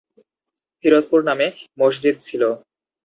[0.83, 1.47] ফিরোজপুর নামে
[1.79, 2.43] মসজিদ ছিল।